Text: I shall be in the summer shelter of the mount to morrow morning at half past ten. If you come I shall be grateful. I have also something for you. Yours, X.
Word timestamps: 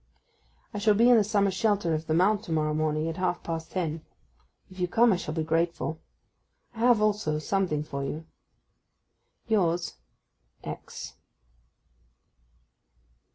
I 0.73 0.79
shall 0.79 0.95
be 0.95 1.11
in 1.11 1.17
the 1.17 1.23
summer 1.23 1.51
shelter 1.51 1.93
of 1.93 2.07
the 2.07 2.15
mount 2.15 2.43
to 2.45 2.51
morrow 2.51 2.73
morning 2.73 3.07
at 3.07 3.17
half 3.17 3.43
past 3.43 3.69
ten. 3.69 4.03
If 4.67 4.79
you 4.79 4.87
come 4.87 5.13
I 5.13 5.15
shall 5.15 5.35
be 5.35 5.43
grateful. 5.43 6.01
I 6.73 6.79
have 6.79 7.03
also 7.03 7.37
something 7.37 7.83
for 7.83 8.03
you. 8.03 8.25
Yours, 9.45 9.97
X. 10.63 11.17